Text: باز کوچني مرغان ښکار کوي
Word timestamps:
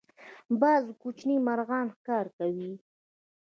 باز 0.59 0.85
کوچني 1.01 1.35
مرغان 1.47 1.85
ښکار 1.95 2.25
کوي 2.37 2.71